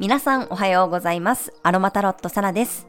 [0.00, 1.54] 皆さんおはようございます。
[1.62, 2.88] アロマタロットサラです。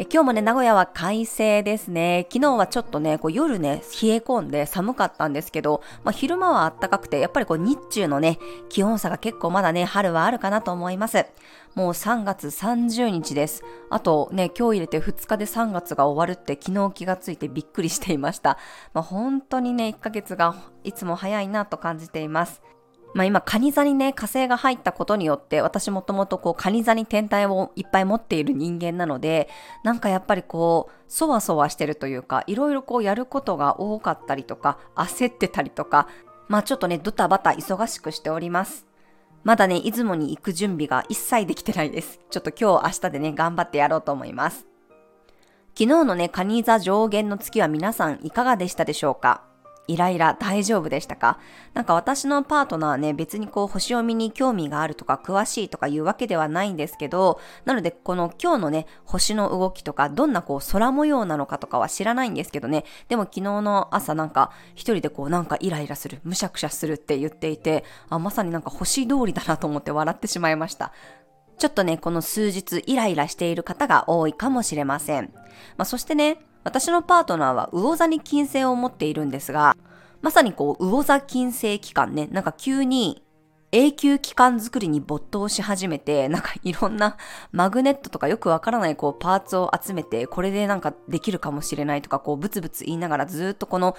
[0.00, 2.28] え今日もね、名古屋は快晴ですね。
[2.30, 8.38] 昨日はちょっとね、こう夜ね、冷え込んで寒かったんですけど、まあ、昼間は暖かくて、やっぱりこう日中のね、
[8.68, 11.26] 気温差が結構まだね、春はあるかなと思います。
[11.74, 13.64] もう3月30日です。
[13.90, 18.56] あとね、今日入れて2日で3月が終わるって昨日気がついてびっくりしていました。
[18.94, 20.54] まあ、本当にね、1ヶ月が
[20.84, 22.62] いつも早いなと感じています。
[23.14, 29.48] まあ今、カニ座にね、火星が入ったことによって、私もともとこう、カニ座に天体をいっぱい持っている人間なので、
[29.82, 36.06] なんかやっぱりこう、そわそわしてるというか、いろいろこう、やることが多かったりとか、焦ってたりとか、
[36.48, 38.86] まあちょっとね、ドタバタ忙しくしております。
[39.42, 42.20] まだね、出雲に行く準備が一切できてないです。
[42.28, 44.66] ちょっと今日、明日でね、頑張ってやろうと思います。
[45.78, 49.47] 昨日のね、カニ座上限の月は皆さんいかがでしたでしょうか？
[49.88, 51.40] イライラ大丈夫でしたか？
[51.74, 70.92] なんか私のパートナーね、別にこう星読みに興味があるとか詳しいとかいうわけではないんですけど、なのでこの今日のね、星の動きとか、どんなこう空模様なのかとかは知らないんですけどね、でも昨日の朝なんか一人でこうなんかイライラする、むしゃくしゃするって言っていて、あ、まさになんか星通りだなと思って笑ってしまいました。
[71.58, 75.32] ちょっとね、この数日イライラしている方が多いかもしれません。
[75.76, 79.76] まあ、そしてね、私のパートナーは魚座に金星を持っているんですが、
[80.20, 83.22] まさにこう、魚座金星期間ね、なんか急に
[83.70, 87.16] 永久期間作りに没頭し始めて、なんかいろんな
[87.52, 93.94] マグネットとかよくわからないこうパーツを集めて、これでなんかできるかもしれないとか、こうブツブツ言いながらずっとこの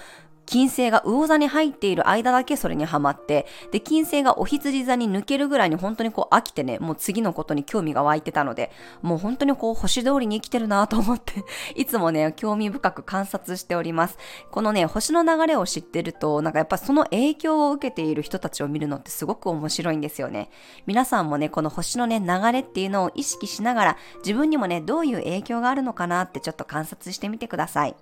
[0.50, 11.44] 金星が魚座に入っている間だけそれにハマって、で、金星がお羊座に抜けるぐらいに本当にこう飽きてね、もう次のことに興味が湧いてたので、もう本当にこう星通りに生きてるなと思って、
[11.80, 14.18] いつもね、興味深く観察しております。
[14.50, 20.50] このね、星の流れを知ってると、なんかやっぱその影響を受けている人たちを見るのってすごく面白いんですよね。
[20.84, 27.94] 皆さんもね、この星のね、流れっていうのを意識しながら、自分にもね、どういう影響があるのかなってちょっと観察してみてください。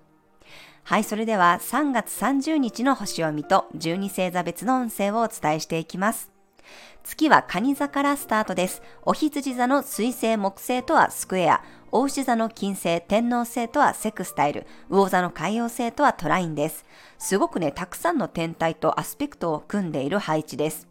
[0.89, 6.33] はい、それでは3月30日の星を見と12星座別の運勢をお伝えしていきます。
[7.05, 8.81] 月は蟹座からスタートです。
[9.03, 11.63] お羊座の水星木星とはスクエア、
[11.93, 16.87] お牛座の金星天王星とはセクスタイル、魚座の海洋星とはトラインです。
[17.19, 20.88] すごくね、たくさんの天体とアスペクトを組んでいる配置です。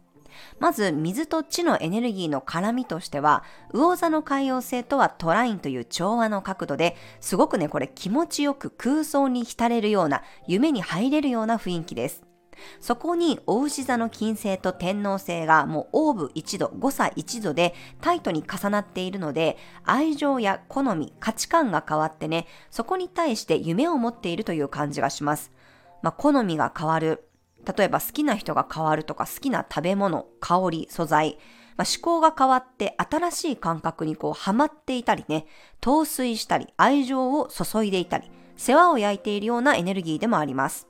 [0.58, 12.22] まず、水と地のエネルギーの絡みとしては、魚座の海洋星とはトラインという調和の角度で、すごくね、これ気持ちよく空想に浸れるような、夢に入れるような雰囲気です。
[12.80, 25.52] そこに、お牛座の金星と天王星がもうオーブ1度、誤差1度でタイトに重なっているので、愛情や好み、価値観が変わってね、そこに対して夢を持っているという感じがします。
[26.02, 27.27] まあ、好みが変わる。
[27.76, 31.38] 例えば好きな人が変わるとか好きな食べ物、香り、素材、
[31.76, 35.46] まあ、思考が変わって新しい感覚にこうハマっていたりね、
[35.80, 40.87] 陶酔したり、愛情を注いでいたり、世話を焼いているようなエネルギーでもあります。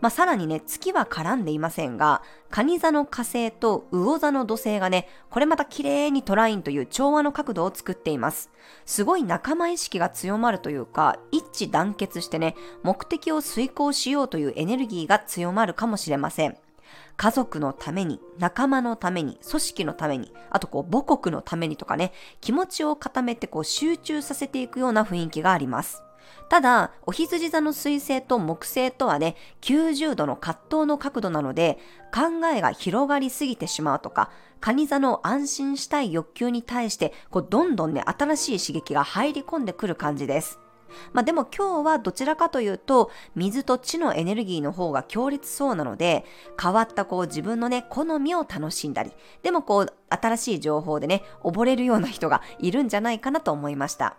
[0.00, 8.50] まあ、さらにね、月は絡んでいませんが、蟹座の火星と魚座の土星がね、これまた綺麗にトラインという調和の角度を作っています。
[8.86, 16.56] すごい仲間意識が強まるというか、一致団結してね、目的を遂行しようというエネルギーが強まるかもしれません。
[17.16, 26.02] 家族のために、仲間のために、組織のために、あとこう母国のためにとかね、気持ちを固めてこう集中させていくような雰囲気があります。
[26.48, 31.78] ただ、お羊座の水星と木星とはね、90度の葛藤の角度なので、
[32.12, 34.30] 考えが広がりすぎてしまうとか、
[34.60, 40.58] 蟹座の安心したい欲求に対して、こう、どんどんね、新しい刺激が入り込んでくる感じです。
[41.12, 46.24] まあでも今日はどちらかというと、水と地のエネルギーの方が強烈そうなので、
[46.60, 49.12] 変わったこう自分のね、好みを楽しんだり、
[49.42, 54.16] でもこう、新しい情報でね、溺れるような人がいるんじゃないかなと思いました。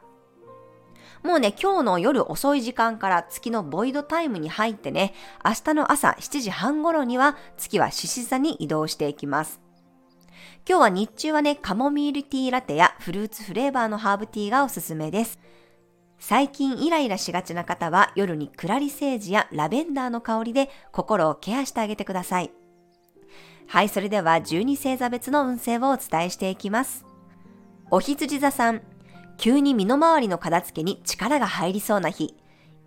[1.26, 9.60] もうね、今日の夜遅い時間から月のボイドタイムに入ってね、明日の朝7時半頃には月は獅子座に移動していきます。
[10.70, 15.40] 今日は日中はね、カモミールティーラテやフルーツフレーバーのハーブティーがおすすめです。
[16.20, 22.52] 最近イライラしがちな方は夜にクラリセージやラベンダーの香りで心をケアしてあげてください。
[23.68, 27.04] はい、それでは12星座別の運勢をお伝えしていきます。
[27.90, 28.82] お羊座さん、
[29.38, 32.36] 急に身の回りの片付けに力が入りそうな日。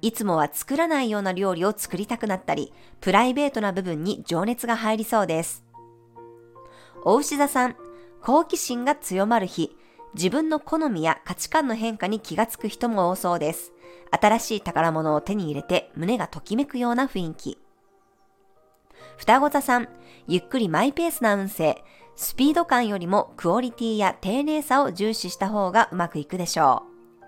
[0.00, 5.64] いつもは作らないような料理を作りたくなったり、プライベートな部分に情熱が入りそうです。
[7.04, 7.76] お牛座さん、
[8.22, 9.76] 好奇心が強まる日。
[10.14, 13.72] 自分の好みや価値観の変化に気がつく人も多そうです。
[14.10, 17.58] 新しい宝物を手に入れて胸がときめくような雰囲気。
[19.16, 19.88] 双子座さん、
[20.26, 21.84] ゆっくりマイペースな運勢、
[22.20, 26.82] スピード感よりもクオリティや丁寧さを重視した方がうまくいくでしょ
[27.22, 27.24] う。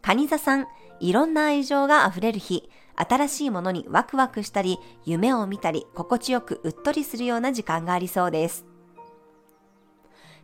[0.00, 0.68] 蟹座さん、
[1.00, 8.64] いろんな愛情が溢れる日、新しいものにワクワクしたり、夢を見たり、心地よくうっとりするような時間がありそうです。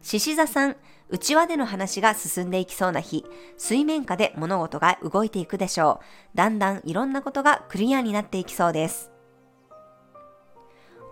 [0.03, 0.76] 獅子座さん、
[1.09, 3.25] 内輪での話が進んでいきそうな日、
[3.56, 6.00] 水面下で物事が動いていくでしょ
[6.35, 6.37] う。
[6.37, 9.12] だんだんいろんなことがクリアになっていきそうです。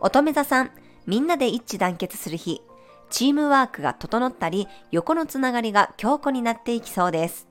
[0.00, 0.72] 乙女座さん、
[1.08, 2.60] みんなで一致団結する日、
[3.08, 7.48] チームワークが整ったり、横のつながりが強固になっていきそうです。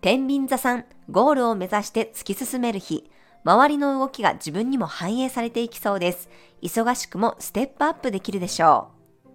[0.00, 3.04] 天秤座さん、ゴールを目指して突き進める日、
[3.44, 6.30] 周りの動きが自分にも反映されていきそうです。
[6.62, 8.92] 忙しくもステップアップできるでしょ
[9.26, 9.30] う。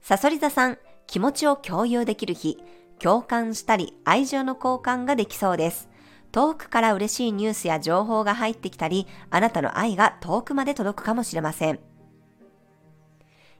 [0.00, 2.56] サソリ座さん、気持ちを共有できる日、
[3.00, 5.90] 共感したり愛情の交換ができそうです。
[6.32, 11.78] 遠くから嬉しいニュースや情報が入ってきたり、あなたの愛が遠くまで届くかもしれません。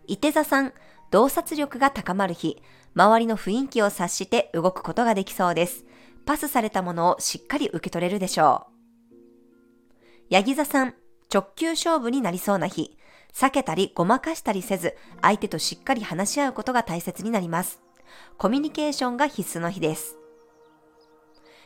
[0.06, 0.72] 伊手座さん、
[1.10, 2.62] 洞察力が高まる日、
[2.94, 5.84] 周りの雰囲気を察して動くことができそうです。
[6.24, 8.72] パスされたものをしっかり受け取れるでしょう。
[10.30, 10.94] ヤギ座さん、
[11.32, 12.96] 直球勝負になりそうな日、
[13.34, 17.82] 避けたりごまかしたりせず、相手としっかり話し合うことが大切になります。
[18.38, 20.21] コミュニケーションが必須の日です。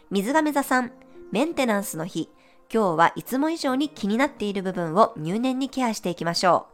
[0.08, 0.92] 水亀座さん、
[1.32, 2.30] メンテナンスの日。
[2.72, 6.68] 今日はいつも以上に気になっている部分を入念にケアしていきましょ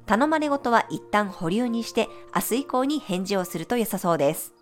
[0.00, 0.04] う。
[0.06, 4.54] 頼まれごとは一旦保留にして明日以降に返事をすると良さそうです。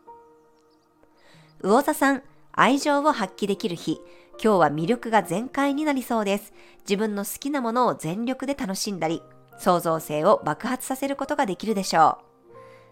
[1.62, 4.00] 魚座さん、愛情を発揮できる日。
[4.42, 6.52] 今日は魅力が全開になりそうです。
[6.80, 9.22] 自分の好きなものを全力で楽しんだり、
[9.60, 12.26] 創造性を爆発させることができるでしょう。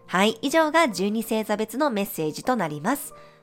[0.07, 3.13] はい、以上が12星座別のメッセージとなります。